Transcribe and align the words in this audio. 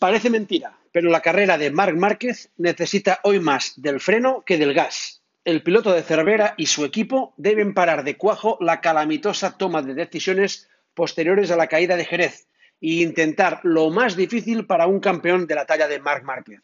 Parece 0.00 0.30
mentira, 0.30 0.78
pero 0.92 1.10
la 1.10 1.20
carrera 1.20 1.58
de 1.58 1.70
Marc 1.70 1.94
Márquez 1.94 2.50
necesita 2.56 3.20
hoy 3.22 3.38
más 3.38 3.74
del 3.76 4.00
freno 4.00 4.42
que 4.46 4.56
del 4.56 4.72
gas. 4.72 5.22
El 5.44 5.62
piloto 5.62 5.92
de 5.92 6.02
Cervera 6.02 6.54
y 6.56 6.64
su 6.66 6.86
equipo 6.86 7.34
deben 7.36 7.74
parar 7.74 8.02
de 8.02 8.16
cuajo 8.16 8.56
la 8.62 8.80
calamitosa 8.80 9.58
toma 9.58 9.82
de 9.82 9.92
decisiones 9.92 10.70
posteriores 10.94 11.50
a 11.50 11.56
la 11.56 11.66
caída 11.66 11.96
de 11.96 12.06
Jerez 12.06 12.48
e 12.80 13.02
intentar 13.02 13.60
lo 13.62 13.90
más 13.90 14.16
difícil 14.16 14.64
para 14.64 14.86
un 14.86 15.00
campeón 15.00 15.46
de 15.46 15.54
la 15.54 15.66
talla 15.66 15.86
de 15.86 16.00
Marc 16.00 16.24
Márquez. 16.24 16.62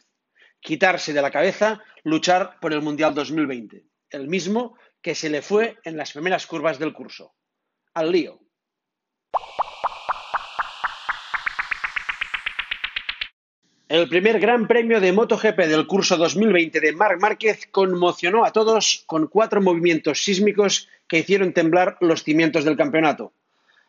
Quitarse 0.59 1.13
de 1.13 1.21
la 1.21 1.31
cabeza 1.31 1.83
luchar 2.05 2.59
por 2.59 2.73
el 2.73 2.81
Mundial 2.81 3.15
2020, 3.15 3.85
el 4.13 4.29
mismo 4.29 4.79
que 5.03 5.15
se 5.15 5.29
le 5.29 5.43
fue 5.43 5.77
en 5.85 5.99
las 5.99 6.13
primeras 6.13 6.47
curvas 6.47 6.79
del 6.79 6.95
curso. 6.95 7.35
Al 7.93 8.13
lío. 8.13 8.46
El 13.89 14.09
primer 14.09 14.41
Gran 14.41 14.67
Premio 14.67 15.01
de 15.01 15.13
MotoGP 15.13 15.59
del 15.59 15.87
curso 15.87 16.17
2020 16.17 16.81
de 16.81 16.93
Marc 16.93 17.21
Márquez 17.21 17.69
conmocionó 17.71 18.45
a 18.45 18.51
todos 18.51 19.05
con 19.07 19.29
cuatro 19.29 19.63
movimientos 19.63 20.25
sísmicos 20.25 20.89
que 21.07 21.21
hicieron 21.21 21.53
temblar 21.53 21.97
los 22.01 22.25
cimientos 22.25 22.65
del 22.65 22.77
campeonato. 22.77 23.33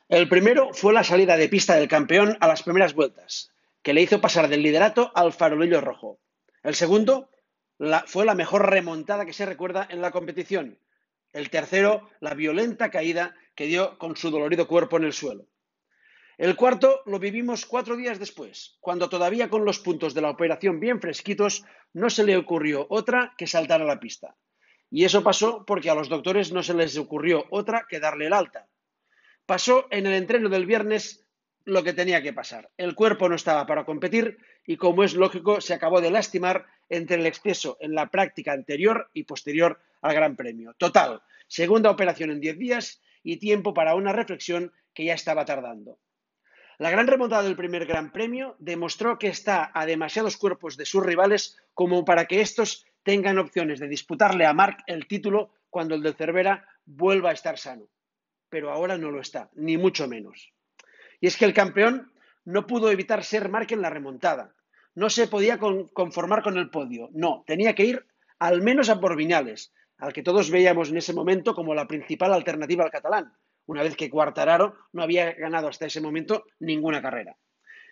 El 0.08 0.30
primero 0.30 0.72
fue 0.72 0.94
la 0.94 1.04
salida 1.04 1.36
de 1.36 1.50
pista 1.50 1.76
del 1.76 1.88
campeón 1.88 2.38
a 2.42 2.48
las 2.48 2.62
primeras 2.62 2.94
vueltas, 2.94 3.52
que 3.82 3.96
le 3.96 4.04
hizo 4.04 4.22
pasar 4.22 4.50
del 4.50 4.62
liderato 4.62 5.12
al 5.16 5.34
farolillo 5.34 5.82
rojo. 5.82 6.20
El 6.62 6.76
segundo 6.76 7.32
fue 8.06 8.24
la 8.24 8.36
mejor 8.36 8.70
remontada 8.70 9.26
que 9.26 9.34
se 9.34 9.48
recuerda 9.48 9.88
en 9.90 10.02
la 10.02 10.12
competición. 10.12 10.78
El 11.34 11.50
tercero, 11.50 12.08
la 12.20 12.36
violenta 12.36 12.92
caída 12.92 13.34
que 13.56 13.66
dio 13.66 13.98
con 13.98 14.16
su 14.16 14.30
dolorido 14.30 14.68
cuerpo 14.68 14.98
en 14.98 15.06
el 15.06 15.14
suelo. 15.14 15.48
El 16.38 16.56
cuarto 16.56 17.02
lo 17.08 17.18
vivimos 17.18 17.66
cuatro 17.66 17.96
días 17.96 18.20
después, 18.20 18.78
cuando 18.80 19.10
todavía 19.10 19.50
con 19.50 19.66
los 19.66 19.80
puntos 19.80 20.14
de 20.14 20.22
la 20.22 20.30
operación 20.30 20.80
bien 20.80 21.02
fresquitos, 21.02 21.66
no 21.94 22.12
se 22.12 22.24
le 22.24 22.38
ocurrió 22.38 22.86
otra 22.92 23.34
que 23.40 23.48
saltar 23.48 23.82
a 23.82 23.86
la 23.86 24.00
pista. 24.00 24.36
Y 24.92 25.04
eso 25.04 25.24
pasó 25.24 25.66
porque 25.66 25.90
a 25.90 25.96
los 25.96 26.10
doctores 26.10 26.52
no 26.52 26.62
se 26.62 26.76
les 26.76 26.96
ocurrió 26.96 27.46
otra 27.50 27.88
que 27.90 28.00
darle 28.00 28.28
el 28.28 28.34
alta. 28.34 28.68
Pasó 29.48 29.88
en 29.90 30.06
el 30.06 30.14
entreno 30.14 30.48
del 30.50 30.68
viernes 30.68 31.26
lo 31.66 31.84
que 31.84 31.94
tenía 31.94 32.22
que 32.22 32.34
pasar. 32.34 32.70
El 32.78 32.94
cuerpo 32.94 33.28
no 33.28 33.36
estaba 33.36 33.66
para 33.66 33.84
competir 33.84 34.38
y, 34.64 34.78
como 34.78 35.04
es 35.04 35.16
lógico, 35.16 35.60
se 35.60 35.74
acabó 35.74 36.02
de 36.02 36.12
lastimar 36.12 36.68
entre 36.88 37.18
el 37.18 37.26
exceso 37.26 37.78
en 37.82 37.96
la 37.96 38.12
práctica 38.12 38.54
anterior 38.54 39.10
y 39.12 39.24
posterior 39.24 39.82
al 40.02 40.14
Gran 40.14 40.36
Premio. 40.36 40.76
Total, 40.78 41.24
segunda 41.48 41.90
operación 41.90 42.30
en 42.30 42.40
diez 42.40 42.60
días 42.60 43.02
y 43.24 43.38
tiempo 43.38 43.74
para 43.74 43.96
una 43.96 44.14
reflexión 44.14 44.72
que 44.94 45.06
ya 45.06 45.16
estaba 45.16 45.44
tardando. 45.44 45.98
La 46.80 46.92
gran 46.92 47.08
remontada 47.08 47.42
del 47.42 47.56
primer 47.56 47.88
Gran 47.88 48.12
Premio 48.12 48.56
demostró 48.60 49.18
que 49.18 49.30
está 49.30 49.72
a 49.74 49.88
demasiados 49.88 50.38
cuerpos 50.38 50.78
de 50.78 50.86
sus 50.86 51.04
rivales 51.04 51.58
como 51.74 52.06
para 52.06 52.26
que 52.26 52.40
estos 52.42 52.86
tengan 53.02 53.40
opciones 53.40 53.80
de 53.80 53.88
disputarle 53.88 54.46
a 54.46 54.54
Marc 54.54 54.84
el 54.86 55.08
título 55.08 55.54
cuando 55.72 55.96
el 55.96 56.04
de 56.04 56.14
Cervera 56.14 56.68
vuelva 56.86 57.32
a 57.32 57.34
estar 57.34 57.58
sano. 57.58 57.88
Pero 58.50 58.72
ahora 58.72 58.96
no 58.96 59.10
lo 59.10 59.22
está, 59.22 59.50
ni 59.56 59.76
mucho 59.76 60.08
menos. 60.08 60.54
Y 61.20 61.26
es 61.26 61.36
que 61.36 61.46
el 61.46 61.54
campeón 61.54 62.12
no 62.46 62.68
pudo 62.68 62.92
evitar 62.92 63.24
ser 63.24 63.50
Marc 63.50 63.72
en 63.72 63.82
la 63.82 63.90
remontada. 63.90 64.54
No 64.94 65.10
se 65.10 65.28
podía 65.28 65.58
conformar 65.58 66.44
con 66.44 66.58
el 66.58 66.70
podio. 66.70 67.10
No, 67.12 67.44
tenía 67.48 67.74
que 67.74 67.86
ir 67.86 68.06
al 68.38 68.62
menos 68.62 68.90
a 68.90 69.00
por 69.00 69.16
Viñales, 69.16 69.74
al 69.98 70.14
que 70.14 70.22
todos 70.22 70.52
veíamos 70.52 70.90
en 70.90 70.98
ese 70.98 71.14
momento 71.14 71.56
como 71.56 71.74
la 71.74 71.88
principal 71.88 72.34
alternativa 72.34 72.84
al 72.84 72.92
catalán 72.92 73.34
una 73.68 73.84
vez 73.84 73.96
que 73.96 74.10
Cuartararo 74.10 74.76
no 74.94 75.04
había 75.04 75.34
ganado 75.34 75.68
hasta 75.68 75.86
ese 75.86 76.02
momento 76.02 76.46
ninguna 76.60 77.02
carrera. 77.02 77.38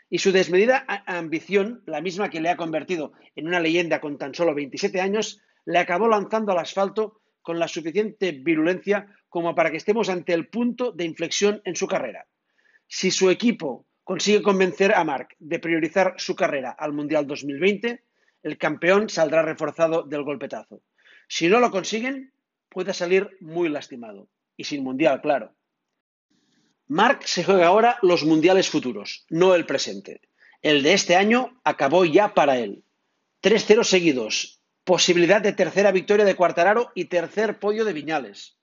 Y 0.09 0.19
su 0.19 0.31
desmedida 0.31 0.85
ambición, 1.05 1.83
la 1.85 2.01
misma 2.01 2.29
que 2.29 2.41
le 2.41 2.49
ha 2.49 2.57
convertido 2.57 3.13
en 3.35 3.47
una 3.47 3.59
leyenda 3.59 4.01
con 4.01 4.17
tan 4.17 4.33
solo 4.33 4.53
27 4.53 5.01
años, 5.01 5.41
le 5.65 5.79
acabó 5.79 6.07
lanzando 6.07 6.51
al 6.51 6.59
asfalto 6.59 7.21
con 7.41 7.59
la 7.59 7.67
suficiente 7.67 8.31
virulencia 8.31 9.07
como 9.29 9.55
para 9.55 9.71
que 9.71 9.77
estemos 9.77 10.09
ante 10.09 10.33
el 10.33 10.47
punto 10.47 10.91
de 10.91 11.05
inflexión 11.05 11.61
en 11.65 11.75
su 11.75 11.87
carrera. 11.87 12.27
Si 12.87 13.11
su 13.11 13.29
equipo 13.29 13.85
consigue 14.03 14.43
convencer 14.43 14.93
a 14.93 15.03
Marc 15.03 15.35
de 15.39 15.59
priorizar 15.59 16.13
su 16.17 16.35
carrera 16.35 16.71
al 16.71 16.93
Mundial 16.93 17.25
2020, 17.25 18.03
el 18.43 18.57
campeón 18.59 19.09
saldrá 19.09 19.41
reforzado 19.41 20.03
del 20.03 20.23
golpetazo. 20.23 20.83
Si 21.27 21.47
no 21.47 21.59
lo 21.59 21.71
consiguen, 21.71 22.31
puede 22.69 22.93
salir 22.93 23.35
muy 23.41 23.69
lastimado. 23.69 24.29
Y 24.55 24.65
sin 24.65 24.83
Mundial, 24.83 25.21
claro. 25.21 25.54
Marc 26.87 27.25
se 27.25 27.43
juega 27.43 27.65
ahora 27.65 27.97
los 28.03 28.23
mundiales 28.23 28.69
futuros, 28.69 29.25
no 29.29 29.55
el 29.55 29.65
presente. 29.65 30.21
El 30.61 30.83
de 30.83 30.93
este 30.93 31.15
año 31.15 31.59
acabó 31.63 32.05
ya 32.05 32.35
para 32.35 32.59
él. 32.59 32.83
Tres 33.41 33.65
ceros 33.65 33.89
seguidos, 33.89 34.61
posibilidad 34.83 35.41
de 35.41 35.53
tercera 35.53 35.91
victoria 35.91 36.25
de 36.25 36.35
Cuartararo 36.35 36.91
y 36.93 37.05
tercer 37.05 37.59
podio 37.59 37.85
de 37.85 37.93
Viñales. 37.93 38.59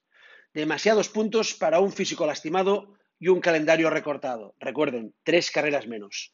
Demasiados 0.54 1.08
puntos 1.08 1.54
para 1.54 1.80
un 1.80 1.90
físico 1.90 2.24
lastimado 2.24 2.94
y 3.18 3.26
un 3.26 3.40
calendario 3.40 3.90
recortado. 3.90 4.54
Recuerden, 4.60 5.14
tres 5.24 5.50
carreras 5.50 5.88
menos. 5.88 6.32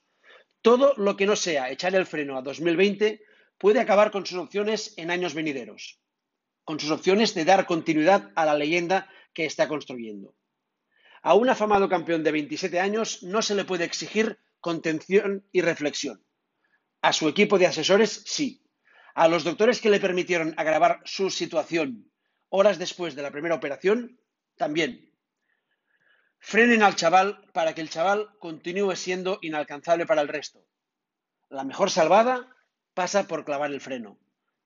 Todo 0.61 0.93
lo 0.99 1.17
que 1.17 1.25
no 1.25 1.37
sea 1.37 1.71
echar 1.71 1.95
el 1.95 2.05
freno 2.05 2.37
a 2.37 2.43
2020 2.43 3.23
puede 3.57 3.81
acabar 3.81 4.11
con 4.11 4.27
sus 4.27 4.37
opciones 4.37 4.93
en 4.99 5.11
años 5.11 5.33
venideros, 5.33 6.01
con 6.65 6.79
sus 6.79 6.91
opciones 6.91 7.33
de 7.33 7.47
dar 7.47 7.65
continuidad 7.65 8.31
a 8.35 8.45
la 8.45 8.55
leyenda 8.55 9.09
que 9.33 9.47
está 9.47 9.69
construyendo. 9.69 10.35
A 11.23 11.35
un 11.35 11.49
afamado 11.49 11.89
campeón 11.89 12.23
de 12.23 12.33
27 12.33 12.81
años 12.81 13.23
no 13.23 13.43
se 13.43 13.55
le 13.55 13.65
puede 13.65 13.85
exigir 13.85 14.39
contención 14.61 15.47
y 15.53 15.61
reflexión. 15.61 16.25
A 17.03 17.13
su 17.13 17.29
equipo 17.29 17.59
de 17.59 17.67
asesores, 17.67 18.23
sí. 18.27 18.65
A 19.15 19.29
los 19.29 19.45
doctores 19.45 19.81
que 19.81 19.91
le 19.91 20.01
permitieron 20.01 20.55
agravar 20.57 21.01
su 21.05 21.31
situación 21.31 22.11
horas 22.51 22.79
después 22.79 23.15
de 23.15 23.23
la 23.23 23.31
primera 23.31 23.55
operación, 23.55 24.21
también. 24.57 25.13
Frenen 26.39 26.83
al 26.83 26.97
chaval 26.97 27.45
para 27.53 27.75
que 27.75 27.81
el 27.81 27.91
chaval 27.91 28.31
continúe 28.39 28.95
siendo 28.97 29.39
inalcanzable 29.43 30.07
para 30.07 30.23
el 30.23 30.29
resto. 30.29 30.65
La 31.49 31.65
mejor 31.65 31.91
salvada 31.91 32.57
pasa 32.95 33.27
por 33.27 33.45
clavar 33.45 33.71
el 33.71 33.81
freno. 33.81 34.19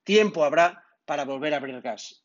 Tiempo 0.03 0.43
habrá 0.43 0.85
para 1.05 1.25
volver 1.25 1.53
a 1.53 1.57
abrir 1.57 1.81
gas. 1.81 2.22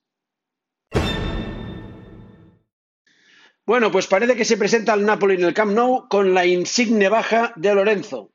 Bueno, 3.68 3.92
pues 3.92 4.06
parece 4.06 4.34
que 4.34 4.46
se 4.46 4.56
presenta 4.56 4.94
el 4.94 5.04
Napoli 5.04 5.34
en 5.34 5.44
el 5.44 5.52
Camp 5.52 5.74
Nou 5.76 6.08
con 6.08 6.32
la 6.32 6.46
insigne 6.46 7.10
baja 7.10 7.52
de 7.54 7.74
Lorenzo. 7.74 8.32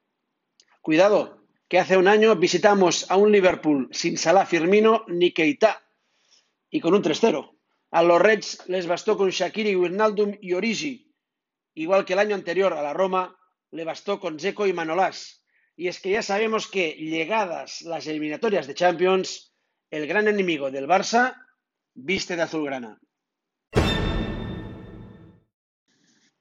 Cuidado, 0.80 1.42
que 1.68 1.80
hace 1.80 1.98
un 1.98 2.08
año 2.08 2.36
visitamos 2.36 3.10
a 3.10 3.18
un 3.18 3.32
Liverpool 3.32 3.90
sin 3.90 4.16
Salah 4.16 4.46
Firmino 4.46 5.06
ni 5.08 5.32
Keita 5.32 5.82
y 6.70 6.80
con 6.80 6.94
un 6.94 7.02
3-0. 7.02 7.50
A 7.90 8.04
los 8.04 8.22
Reds 8.22 8.62
les 8.68 8.86
bastó 8.86 9.18
con 9.18 9.32
Shakiri, 9.32 9.76
Wijnaldum 9.76 10.38
y 10.40 10.54
Origi. 10.54 11.12
Igual 11.74 12.06
que 12.06 12.14
el 12.14 12.20
año 12.20 12.36
anterior 12.36 12.72
a 12.74 12.84
la 12.84 12.94
Roma 12.94 13.36
le 13.72 13.86
bastó 13.86 14.20
con 14.20 14.40
Zeko 14.40 14.68
y 14.68 14.74
Manolás. 14.74 15.44
Y 15.76 15.88
es 15.88 16.00
que 16.00 16.12
ya 16.12 16.22
sabemos 16.22 16.68
que 16.68 16.92
llegadas 16.92 17.82
las 17.82 18.06
eliminatorias 18.06 18.68
de 18.68 18.76
Champions, 18.76 19.52
el 19.90 20.06
gran 20.06 20.28
enemigo 20.28 20.70
del 20.70 20.88
Barça 20.88 21.34
viste 21.96 22.36
de 22.36 22.44
azulgrana. 22.44 23.00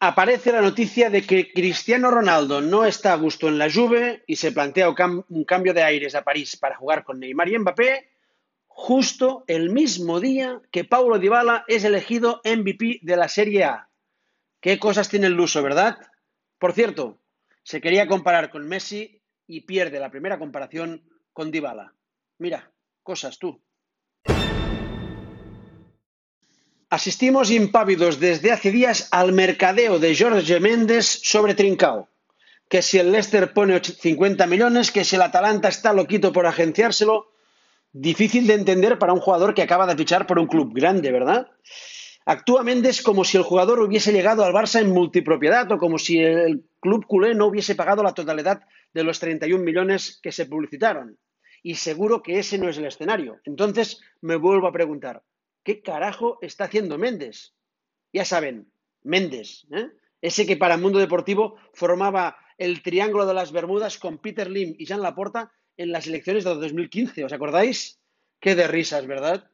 Aparece 0.04 0.50
la 0.50 0.60
noticia 0.60 1.10
de 1.10 1.22
que 1.22 1.52
Cristiano 1.52 2.10
Ronaldo 2.10 2.60
no 2.60 2.84
está 2.84 3.12
a 3.12 3.16
gusto 3.16 3.46
en 3.46 3.56
la 3.56 3.70
Juve 3.70 4.24
y 4.26 4.34
se 4.34 4.50
plantea 4.50 4.88
un 4.88 5.44
cambio 5.44 5.72
de 5.72 5.84
aires 5.84 6.16
a 6.16 6.24
París 6.24 6.56
para 6.56 6.74
jugar 6.74 7.04
con 7.04 7.20
Neymar 7.20 7.48
y 7.48 7.56
Mbappé 7.56 8.10
justo 8.66 9.44
el 9.46 9.70
mismo 9.70 10.18
día 10.18 10.60
que 10.72 10.82
Paulo 10.82 11.20
Dybala 11.20 11.64
es 11.68 11.84
elegido 11.84 12.40
MVP 12.44 12.98
de 13.02 13.16
la 13.16 13.28
Serie 13.28 13.62
A. 13.62 13.90
Qué 14.60 14.80
cosas 14.80 15.08
tiene 15.08 15.28
el 15.28 15.34
luso, 15.34 15.62
¿verdad? 15.62 15.96
Por 16.58 16.72
cierto, 16.72 17.20
se 17.62 17.80
quería 17.80 18.08
comparar 18.08 18.50
con 18.50 18.66
Messi 18.66 19.22
y 19.46 19.60
pierde 19.60 20.00
la 20.00 20.10
primera 20.10 20.36
comparación 20.36 21.08
con 21.32 21.52
Dybala. 21.52 21.94
Mira, 22.38 22.72
cosas 23.04 23.38
tú. 23.38 23.62
Asistimos 26.92 27.50
impávidos 27.50 28.20
desde 28.20 28.52
hace 28.52 28.70
días 28.70 29.08
al 29.12 29.32
mercadeo 29.32 29.98
de 29.98 30.14
Jorge 30.14 30.60
Méndez 30.60 31.06
sobre 31.06 31.54
Trincao. 31.54 32.10
Que 32.68 32.82
si 32.82 32.98
el 32.98 33.10
Leicester 33.10 33.54
pone 33.54 33.80
50 33.82 34.46
millones, 34.46 34.90
que 34.90 35.02
si 35.02 35.16
el 35.16 35.22
Atalanta 35.22 35.68
está 35.70 35.94
loquito 35.94 36.34
por 36.34 36.44
agenciárselo. 36.44 37.32
Difícil 37.94 38.46
de 38.46 38.52
entender 38.52 38.98
para 38.98 39.14
un 39.14 39.20
jugador 39.20 39.54
que 39.54 39.62
acaba 39.62 39.86
de 39.86 39.96
fichar 39.96 40.26
por 40.26 40.38
un 40.38 40.46
club 40.46 40.74
grande, 40.74 41.10
¿verdad? 41.10 41.48
Actúa 42.26 42.62
Méndez 42.62 43.00
como 43.00 43.24
si 43.24 43.38
el 43.38 43.42
jugador 43.42 43.80
hubiese 43.80 44.12
llegado 44.12 44.44
al 44.44 44.52
Barça 44.52 44.82
en 44.82 44.90
multipropiedad 44.90 45.72
o 45.72 45.78
como 45.78 45.96
si 45.96 46.18
el 46.18 46.62
club 46.78 47.06
culé 47.06 47.34
no 47.34 47.46
hubiese 47.46 47.74
pagado 47.74 48.02
la 48.02 48.12
totalidad 48.12 48.64
de 48.92 49.02
los 49.02 49.18
31 49.18 49.64
millones 49.64 50.20
que 50.22 50.30
se 50.30 50.44
publicitaron. 50.44 51.16
Y 51.62 51.76
seguro 51.76 52.22
que 52.22 52.38
ese 52.38 52.58
no 52.58 52.68
es 52.68 52.76
el 52.76 52.84
escenario. 52.84 53.40
Entonces 53.46 54.02
me 54.20 54.36
vuelvo 54.36 54.66
a 54.66 54.72
preguntar, 54.72 55.22
¿Qué 55.62 55.82
carajo 55.82 56.38
está 56.42 56.64
haciendo 56.64 56.98
Méndez? 56.98 57.54
Ya 58.12 58.24
saben, 58.24 58.72
Méndez, 59.02 59.66
¿eh? 59.70 59.90
ese 60.20 60.46
que 60.46 60.56
para 60.56 60.74
el 60.74 60.80
mundo 60.80 60.98
deportivo 60.98 61.56
formaba 61.72 62.36
el 62.58 62.82
triángulo 62.82 63.26
de 63.26 63.34
las 63.34 63.52
Bermudas 63.52 63.98
con 63.98 64.18
Peter 64.18 64.50
Lim 64.50 64.74
y 64.78 64.86
Jean 64.86 65.02
Laporta 65.02 65.52
en 65.76 65.92
las 65.92 66.06
elecciones 66.06 66.44
de 66.44 66.54
2015. 66.54 67.24
¿Os 67.24 67.32
acordáis? 67.32 68.00
Qué 68.40 68.54
de 68.54 68.66
risas, 68.66 69.06
¿verdad? 69.06 69.50